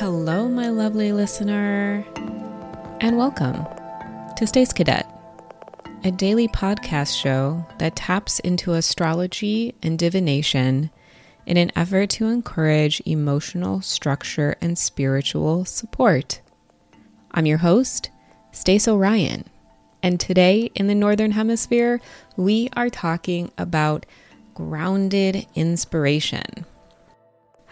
[0.00, 2.06] Hello, my lovely listener,
[3.02, 3.66] and welcome
[4.38, 5.06] to Stace Cadet,
[6.04, 10.88] a daily podcast show that taps into astrology and divination
[11.44, 16.40] in an effort to encourage emotional structure and spiritual support.
[17.32, 18.08] I'm your host,
[18.52, 19.44] Stace Orion,
[20.02, 22.00] and today in the Northern Hemisphere,
[22.38, 24.06] we are talking about
[24.54, 26.64] grounded inspiration.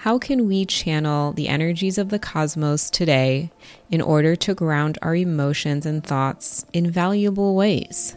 [0.02, 3.50] How can we channel the energies of the cosmos today
[3.90, 8.14] in order to ground our emotions and thoughts in valuable ways?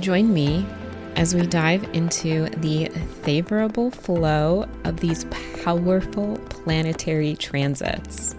[0.00, 0.66] Join me
[1.14, 2.88] as we dive into the
[3.22, 5.24] favorable flow of these
[5.62, 8.34] powerful planetary transits.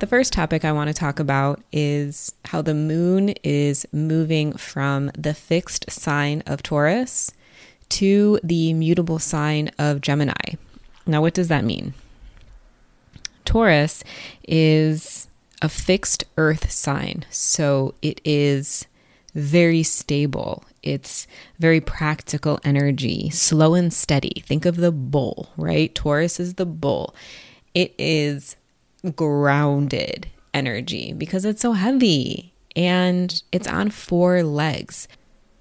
[0.00, 5.10] The first topic I want to talk about is how the moon is moving from
[5.16, 7.32] the fixed sign of Taurus
[7.90, 10.54] to the mutable sign of Gemini.
[11.06, 11.92] Now, what does that mean?
[13.44, 14.02] Taurus
[14.48, 15.28] is
[15.60, 18.86] a fixed earth sign, so it is
[19.34, 20.64] very stable.
[20.82, 21.26] It's
[21.58, 24.42] very practical energy, slow and steady.
[24.46, 25.94] Think of the bull, right?
[25.94, 27.14] Taurus is the bull.
[27.74, 28.56] It is
[29.14, 35.08] grounded energy because it's so heavy and it's on four legs.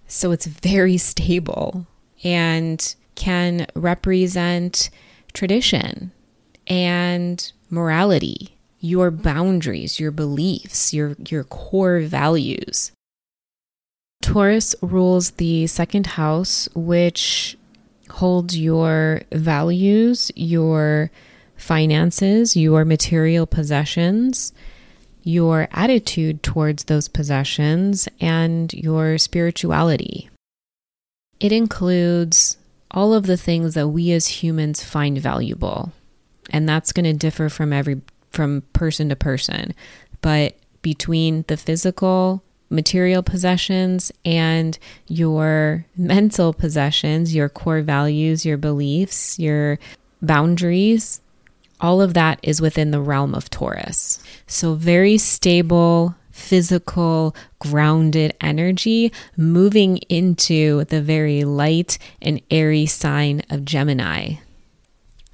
[0.08, 1.88] So it's very stable
[2.24, 4.90] and can represent
[5.34, 6.12] tradition
[6.68, 12.92] and morality, your boundaries, your beliefs, your, your core values.
[14.22, 17.58] Taurus rules the second house, which
[18.10, 21.12] holds your values, your
[21.60, 24.54] finances, your material possessions,
[25.24, 30.30] your attitude towards those possessions, and your spirituality.
[31.40, 32.58] It includes
[32.92, 35.92] all of the things that we as humans find valuable.
[36.50, 39.74] And that's going to differ from every from person to person.
[40.22, 44.78] But between the physical material possessions and
[45.08, 49.80] your mental possessions, your core values, your beliefs, your
[50.22, 51.22] boundaries,
[51.80, 54.22] all of that is within the realm of Taurus.
[54.48, 63.66] So, very stable, physical, grounded energy moving into the very light and airy sign of
[63.66, 64.36] Gemini.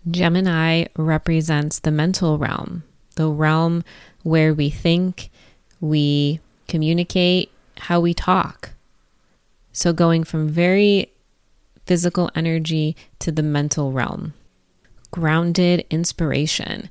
[0.09, 2.83] Gemini represents the mental realm,
[3.15, 3.83] the realm
[4.23, 5.29] where we think,
[5.79, 8.71] we communicate, how we talk.
[9.73, 11.11] So, going from very
[11.85, 14.33] physical energy to the mental realm
[15.15, 16.89] grounded inspiration,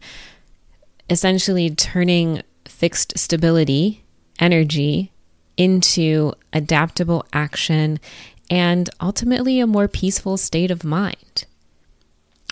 [1.10, 4.02] essentially turning fixed stability,
[4.38, 5.12] energy,
[5.58, 8.00] into adaptable action
[8.48, 11.44] and ultimately a more peaceful state of mind.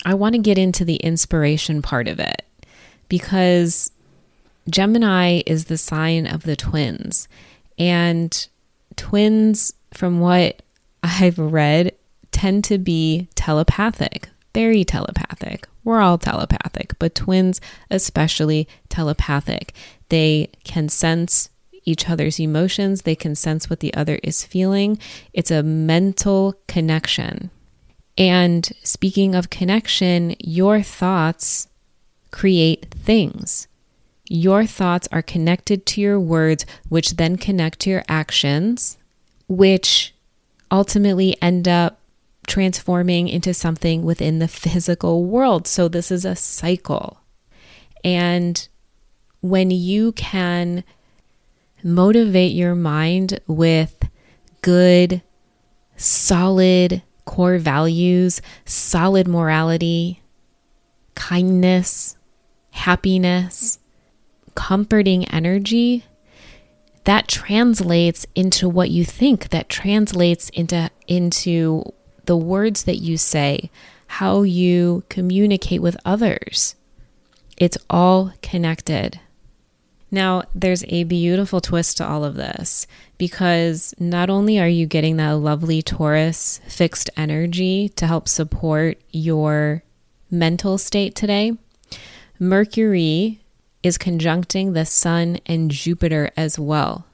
[0.04, 2.44] I want to get into the inspiration part of it
[3.08, 3.90] because
[4.68, 7.28] Gemini is the sign of the twins.
[7.78, 8.46] And
[8.96, 10.60] twins, from what
[11.02, 11.92] I've read,
[12.30, 15.66] tend to be telepathic very telepathic.
[15.84, 19.74] We're all telepathic, but twins, especially telepathic.
[20.08, 21.48] They can sense
[21.84, 24.98] each other's emotions, they can sense what the other is feeling.
[25.32, 27.50] It's a mental connection.
[28.16, 31.68] And speaking of connection, your thoughts
[32.30, 33.66] create things.
[34.28, 38.96] Your thoughts are connected to your words, which then connect to your actions,
[39.48, 40.14] which
[40.70, 41.98] ultimately end up
[42.46, 45.66] transforming into something within the physical world.
[45.66, 47.20] So this is a cycle.
[48.04, 48.66] And
[49.40, 50.84] when you can
[51.82, 54.08] motivate your mind with
[54.62, 55.22] good,
[55.96, 60.22] solid core values, solid morality,
[61.14, 62.16] kindness,
[62.70, 63.78] happiness,
[64.54, 66.04] comforting energy,
[67.04, 71.84] that translates into what you think that translates into into
[72.26, 73.70] the words that you say,
[74.06, 76.74] how you communicate with others.
[77.56, 79.20] It's all connected.
[80.10, 82.86] Now, there's a beautiful twist to all of this
[83.16, 89.82] because not only are you getting that lovely Taurus fixed energy to help support your
[90.30, 91.52] mental state today,
[92.38, 93.40] Mercury
[93.82, 97.06] is conjuncting the Sun and Jupiter as well.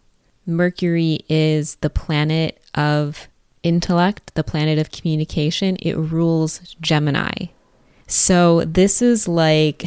[0.45, 3.29] Mercury is the planet of
[3.69, 7.49] intellect, the planet of communication, it rules Gemini.
[8.07, 9.85] So this is like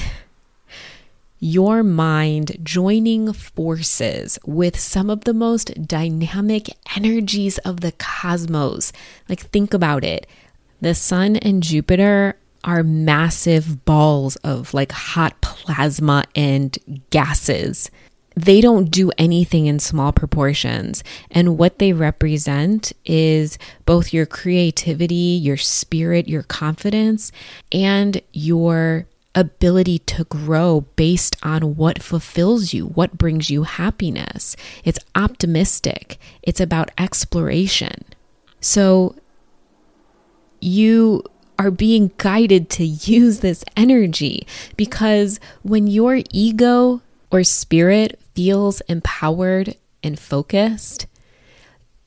[1.39, 8.94] your mind joining forces with some of the most dynamic energies of the cosmos.
[9.28, 10.28] Like, think about it.
[10.81, 16.78] The sun and Jupiter are massive balls of like hot plasma and
[17.10, 17.89] gases.
[18.36, 21.04] They don't do anything in small proportions.
[21.30, 27.31] And what they represent is both your creativity, your spirit, your confidence,
[27.72, 34.56] and your ability to grow based on what fulfills you, what brings you happiness.
[34.83, 38.04] It's optimistic, it's about exploration.
[38.60, 39.16] So
[40.60, 41.24] you
[41.57, 44.45] are being guided to use this energy
[44.78, 47.01] because when your ego
[47.31, 51.07] or spirit feels empowered and focused,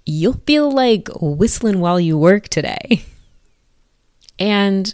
[0.04, 3.04] you'll feel like whistling while you work today.
[4.36, 4.92] And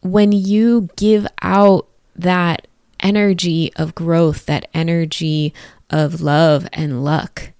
[0.00, 2.68] when you give out that
[2.98, 5.52] energy of growth, that energy
[5.90, 7.50] of love and luck,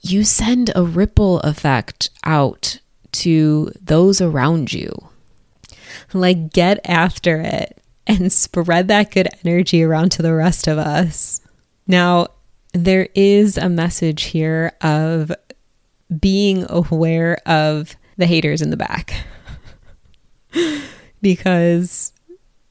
[0.00, 2.80] you send a ripple effect out
[3.12, 4.90] to those around you.
[6.14, 7.79] Like, get after it
[8.10, 11.40] and spread that good energy around to the rest of us.
[11.86, 12.28] Now,
[12.72, 15.32] there is a message here of
[16.18, 19.14] being aware of the haters in the back.
[21.22, 22.12] because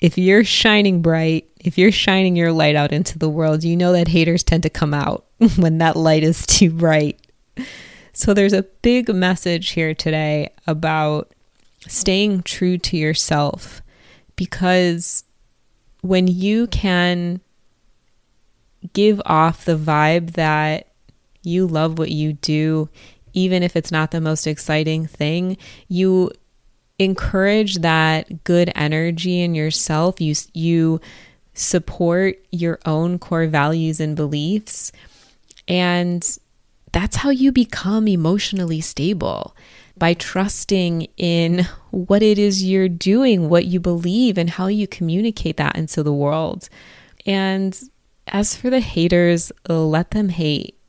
[0.02, 3.94] if you're shining bright, if you're shining your light out into the world, you know
[3.94, 5.26] that haters tend to come out
[5.56, 7.20] when that light is too bright.
[8.12, 11.32] So there's a big message here today about
[11.88, 13.82] staying true to yourself
[14.36, 15.24] because
[16.02, 17.42] when you can
[18.94, 20.88] give off the vibe that
[21.44, 22.90] you love what you do,
[23.34, 25.58] even if it's not the most exciting thing,
[25.88, 26.32] you
[26.98, 30.20] encourage that good energy in yourself.
[30.20, 31.02] You you
[31.54, 34.94] support your own core values and beliefs
[35.68, 36.38] and
[36.92, 39.56] that's how you become emotionally stable
[40.00, 45.58] by trusting in what it is you're doing, what you believe, and how you communicate
[45.58, 46.70] that into the world.
[47.26, 47.80] And
[48.28, 50.80] as for the haters, let them hate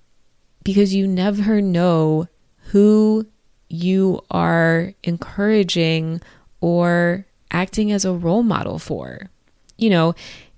[0.62, 2.28] because you never know
[2.66, 3.26] who
[3.68, 6.20] you are encouraging
[6.60, 9.28] or acting as a role model for.
[9.76, 10.14] You know,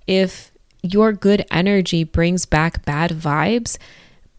[0.07, 0.53] if
[0.83, 3.79] your good energy brings back bad vibes,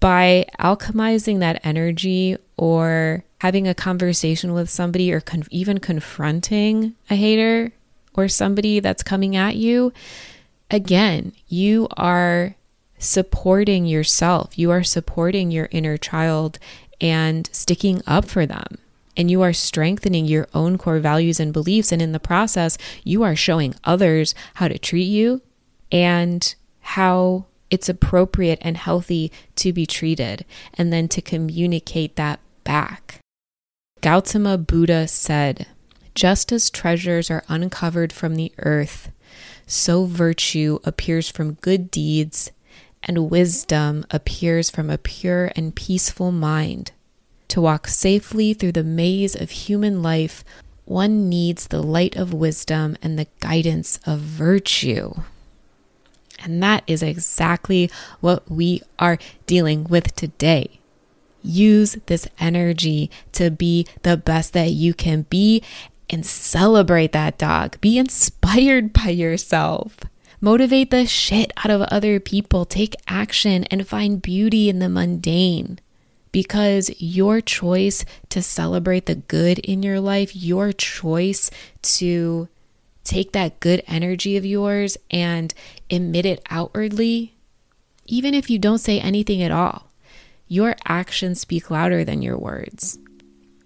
[0.03, 7.15] by alchemizing that energy or having a conversation with somebody or con- even confronting a
[7.15, 7.73] hater
[8.13, 9.91] or somebody that's coming at you,
[10.71, 12.55] again, you are
[12.97, 14.57] supporting yourself.
[14.57, 16.57] You are supporting your inner child
[17.01, 18.77] and sticking up for them.
[19.17, 21.91] And you are strengthening your own core values and beliefs.
[21.91, 25.41] And in the process, you are showing others how to treat you
[25.91, 33.19] and how it's appropriate and healthy to be treated, and then to communicate that back.
[34.03, 35.65] Gautama Buddha said,
[36.13, 39.09] Just as treasures are uncovered from the earth,
[39.65, 42.51] so virtue appears from good deeds
[43.01, 46.91] and wisdom appears from a pure and peaceful mind.
[47.47, 50.43] To walk safely through the maze of human life,
[50.83, 55.13] one needs the light of wisdom and the guidance of virtue.
[56.39, 57.89] And that is exactly
[58.19, 60.81] what we are dealing with today.
[61.43, 65.61] Use this energy to be the best that you can be
[66.09, 67.79] and celebrate that dog.
[67.81, 69.97] Be inspired by yourself.
[70.39, 72.65] Motivate the shit out of other people.
[72.65, 75.79] Take action and find beauty in the mundane.
[76.31, 81.51] Because your choice to celebrate the good in your life, your choice
[81.83, 82.49] to
[83.03, 85.53] take that good energy of yours and
[85.89, 87.35] emit it outwardly,
[88.05, 89.91] even if you don't say anything at all,
[90.53, 92.99] your actions speak louder than your words.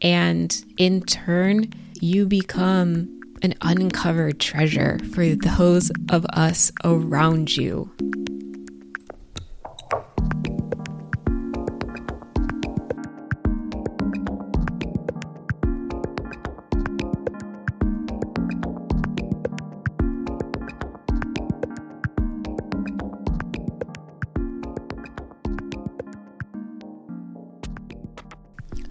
[0.02, 7.92] And in turn, you become an uncovered treasure for those of us around you.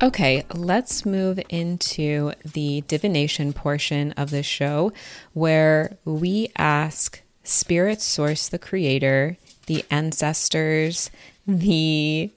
[0.03, 4.93] Okay, let's move into the divination portion of the show
[5.33, 11.11] where we ask Spirit Source, the creator, the ancestors,
[11.47, 12.31] the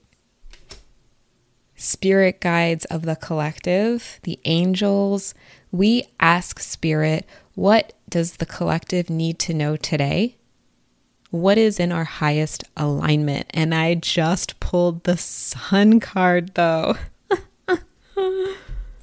[1.76, 5.34] spirit guides of the collective, the angels.
[5.70, 10.36] We ask Spirit, what does the collective need to know today?
[11.30, 13.46] what is in our highest alignment.
[13.50, 16.96] And I just pulled the sun card though.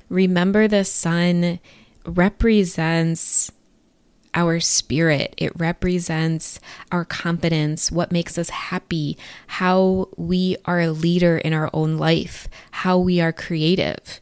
[0.09, 1.59] Remember, the sun
[2.05, 3.51] represents
[4.33, 6.59] our spirit, it represents
[6.91, 12.47] our confidence, what makes us happy, how we are a leader in our own life,
[12.69, 14.21] how we are creative.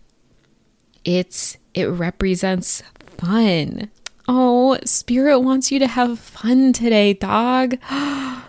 [1.04, 2.82] It's it represents
[3.18, 3.92] fun.
[4.28, 7.78] Oh, spirit wants you to have fun today, dog.
[7.92, 8.45] Oh,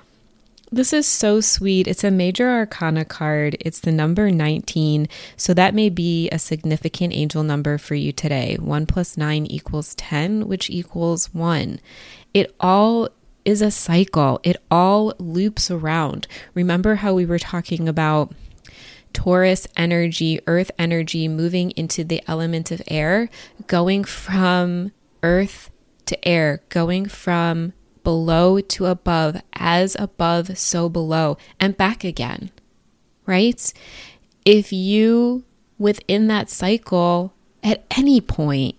[0.72, 1.86] This is so sweet.
[1.86, 3.56] It's a major arcana card.
[3.60, 5.08] It's the number 19.
[5.36, 8.56] So that may be a significant angel number for you today.
[8.58, 11.80] 1 plus 9 equals 10, which equals 1.
[12.34, 13.08] It all
[13.44, 16.26] is a cycle, it all loops around.
[16.52, 18.34] Remember how we were talking about
[19.12, 23.30] Taurus energy, earth energy moving into the element of air,
[23.68, 24.90] going from
[25.22, 25.70] earth
[26.06, 27.72] to air, going from
[28.06, 32.52] below to above, as above, so below, and back again,
[33.26, 33.72] right?
[34.44, 35.42] If you,
[35.76, 37.32] within that cycle,
[37.64, 38.76] at any point,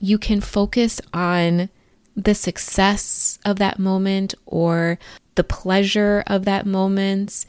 [0.00, 1.68] you can focus on
[2.16, 4.98] the success of that moment or
[5.36, 7.46] the pleasure of that moment,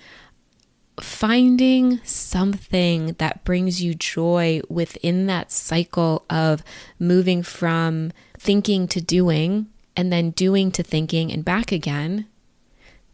[1.01, 6.61] finding something that brings you joy within that cycle of
[6.99, 9.65] moving from thinking to doing
[9.95, 12.27] and then doing to thinking and back again,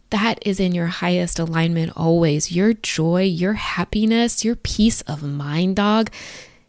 [0.09, 2.51] that is in your highest alignment always.
[2.51, 6.11] Your joy, your happiness, your peace of mind, dog.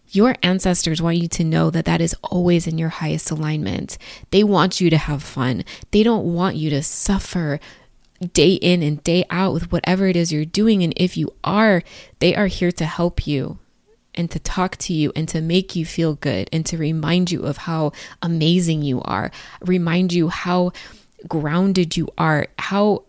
[0.09, 3.97] Your ancestors want you to know that that is always in your highest alignment.
[4.31, 5.65] They want you to have fun.
[5.91, 7.59] They don't want you to suffer
[8.35, 10.83] day in and day out with whatever it is you're doing.
[10.83, 11.83] And if you are,
[12.19, 13.59] they are here to help you
[14.15, 17.43] and to talk to you and to make you feel good and to remind you
[17.43, 20.73] of how amazing you are, remind you how
[21.29, 23.05] grounded you are, how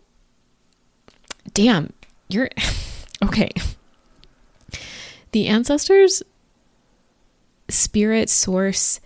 [1.52, 1.92] damn,
[2.28, 2.48] you're
[3.24, 3.50] okay.
[5.32, 6.22] The ancestors,
[7.68, 9.00] spirit, source,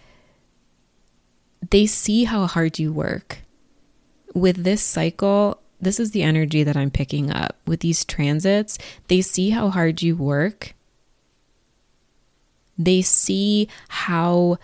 [1.71, 3.39] they see how hard you work.
[4.35, 7.57] With this cycle, this is the energy that I'm picking up.
[7.67, 8.79] With these transits,
[9.09, 10.75] they see how hard you work
[12.79, 14.59] they see how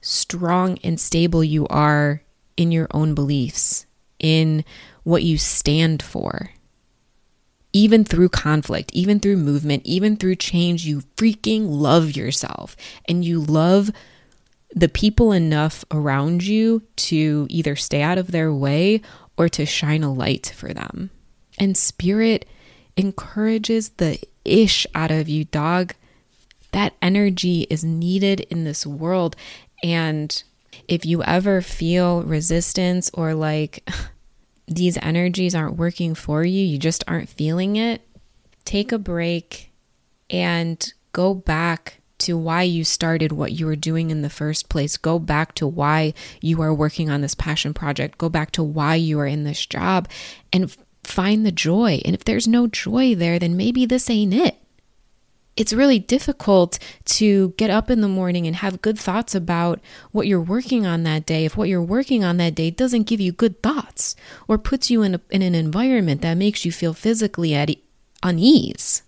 [0.00, 2.22] strong and stable you are
[2.56, 3.86] in your own beliefs,
[4.18, 4.64] in
[5.02, 6.50] what you stand for.
[7.72, 12.76] Even through conflict, even through movement, even through change, you freaking love yourself
[13.08, 13.90] and you love
[14.74, 19.00] the people enough around you to either stay out of their way
[19.36, 21.10] or to shine a light for them.
[21.58, 22.46] And spirit
[22.96, 25.94] encourages the ish out of you, dog
[26.72, 29.36] that energy is needed in this world.
[29.82, 30.42] And
[30.88, 33.88] if you ever feel resistance or like
[34.66, 38.02] these energies aren't working for you, you just aren't feeling it,
[38.64, 39.70] take a break
[40.30, 44.96] and go back to why you started what you were doing in the first place.
[44.96, 48.16] Go back to why you are working on this passion project.
[48.16, 50.08] Go back to why you are in this job
[50.52, 52.00] and find the joy.
[52.04, 54.61] And if there's no joy there, then maybe this ain't it
[55.56, 59.80] it's really difficult to get up in the morning and have good thoughts about
[60.10, 63.20] what you're working on that day if what you're working on that day doesn't give
[63.20, 64.16] you good thoughts
[64.48, 67.70] or puts you in, a, in an environment that makes you feel physically at
[68.22, 69.02] unease.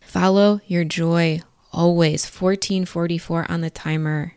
[0.00, 2.24] Follow your joy always.
[2.24, 4.34] 1444 on the timer.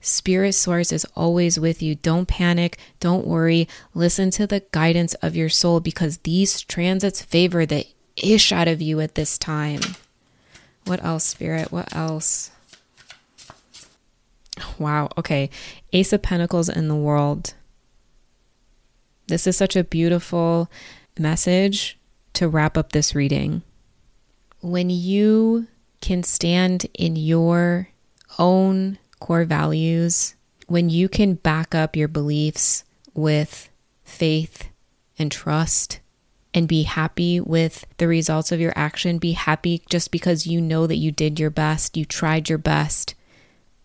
[0.00, 1.94] Spirit source is always with you.
[1.94, 2.78] Don't panic.
[3.00, 3.66] Don't worry.
[3.94, 7.86] Listen to the guidance of your soul because these transits favor the
[8.16, 9.80] ish out of you at this time.
[10.86, 11.72] What else, Spirit?
[11.72, 12.50] What else?
[14.78, 15.08] Wow.
[15.18, 15.50] Okay.
[15.92, 17.54] Ace of Pentacles in the world.
[19.26, 20.70] This is such a beautiful
[21.18, 21.98] message
[22.34, 23.62] to wrap up this reading.
[24.60, 25.66] When you
[26.00, 27.88] can stand in your
[28.38, 30.34] own core values,
[30.66, 33.70] when you can back up your beliefs with
[34.04, 34.68] faith
[35.18, 36.00] and trust,
[36.54, 39.18] and be happy with the results of your action.
[39.18, 43.14] Be happy just because you know that you did your best, you tried your best.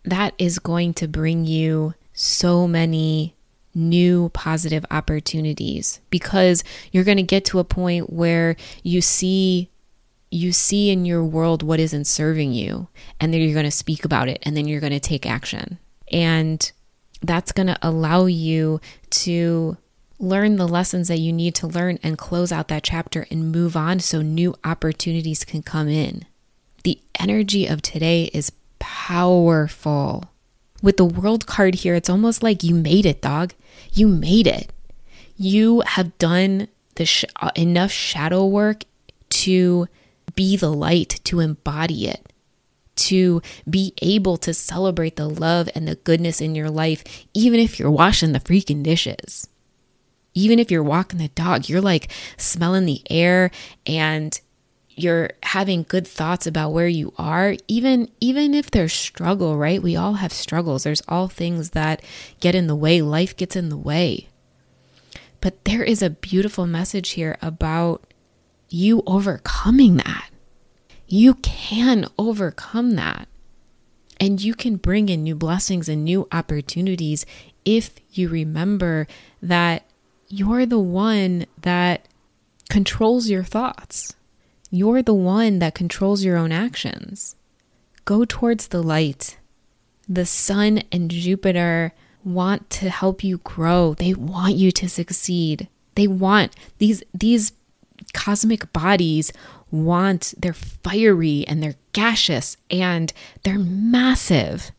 [0.06, 3.36] That is going to bring you so many
[3.74, 9.70] new positive opportunities because you're going to get to a point where you see
[10.32, 12.88] you see in your world what isn't serving you
[13.20, 15.80] and then you're going to speak about it and then you're going to take action
[16.12, 16.72] and
[17.22, 19.78] that's going to allow you to
[20.20, 23.76] learn the lessons that you need to learn and close out that chapter and move
[23.78, 26.26] on so new opportunities can come in.
[26.84, 30.26] The energy of today is powerful.
[30.82, 33.54] With the world card here, it's almost like you made it, dog.
[33.92, 34.72] You made it.
[35.38, 38.84] You have done the sh- uh, enough shadow work
[39.30, 39.88] to
[40.36, 42.32] be the light, to embody it,
[42.96, 47.80] to be able to celebrate the love and the goodness in your life, even if
[47.80, 49.48] you're washing the freaking dishes.
[50.34, 53.52] Even if you're walking the dog, you're like smelling the air
[53.86, 54.40] and
[54.90, 59.82] you're having good thoughts about where you are even even if there's struggle right?
[59.82, 60.84] We all have struggles.
[60.84, 62.04] There's all things that
[62.40, 63.02] get in the way.
[63.02, 64.28] Life gets in the way.
[65.42, 68.14] But there is a beautiful message here about
[68.70, 70.30] you overcoming that.
[71.08, 73.28] You can overcome that.
[74.20, 77.26] And you can bring in new blessings and new opportunities
[77.64, 79.08] if you remember
[79.42, 79.86] that
[80.30, 82.08] you're the one that
[82.70, 84.16] controls your thoughts
[84.72, 87.36] you're the one that controls your own actions.
[88.06, 89.38] Go towards the light.
[90.08, 91.94] The sun and Jupiter
[92.24, 93.94] want to help you grow.
[93.96, 95.68] They want you to succeed.
[95.96, 97.52] They want these these
[98.14, 99.34] cosmic bodies
[99.72, 103.12] want they're fiery and they're gaseous and
[103.44, 104.72] they're massive.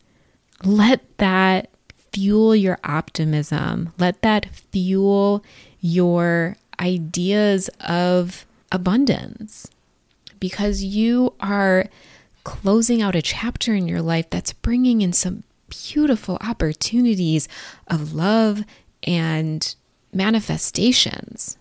[0.65, 1.71] Let that
[2.13, 3.93] fuel your optimism.
[3.99, 5.45] Let that fuel
[5.81, 9.71] your ideas of abundance
[10.39, 11.87] because you are
[12.45, 17.49] closing out a chapter in your life that's bringing in some beautiful opportunities
[17.87, 18.65] of love
[19.03, 19.75] and
[20.13, 21.57] manifestations.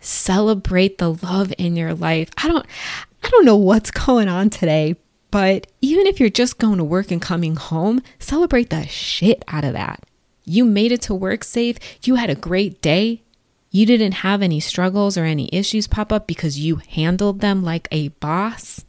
[0.00, 2.30] Celebrate the love in your life.
[2.42, 2.66] I don't
[3.22, 4.96] I don't know what's going on today,
[5.32, 9.64] but even if you're just going to work and coming home, celebrate the shit out
[9.64, 10.04] of that.
[10.44, 11.78] You made it to work safe.
[12.04, 13.22] You had a great day.
[13.70, 17.88] You didn't have any struggles or any issues pop up because you handled them like
[17.90, 18.84] a boss,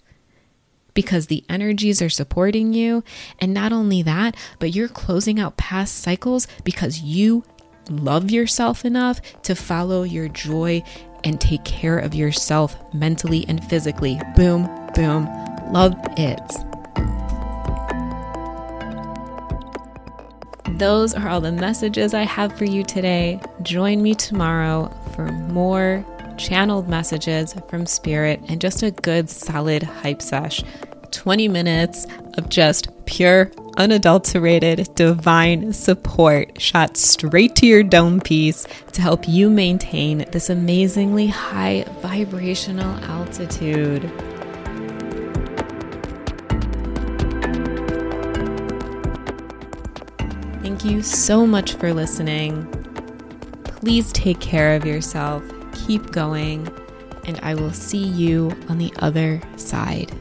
[0.93, 3.03] because the energies are supporting you.
[3.39, 7.46] And not only that, but you're closing out past cycles because you
[7.89, 10.83] love yourself enough to follow your joy
[11.24, 14.20] and take care of yourself mentally and physically.
[14.35, 15.52] Boom, boom.
[15.71, 16.39] Love it.
[20.77, 23.39] Those are all the messages I have for you today.
[23.61, 26.03] Join me tomorrow for more
[26.37, 30.63] channeled messages from Spirit and just a good solid hype sesh.
[31.11, 39.01] 20 minutes of just pure, unadulterated, divine support shot straight to your dome piece to
[39.01, 44.11] help you maintain this amazingly high vibrational altitude.
[50.83, 52.67] You so much for listening.
[53.63, 55.41] Please take care of yourself,
[55.72, 56.67] keep going,
[57.25, 60.11] and I will see you on the other side.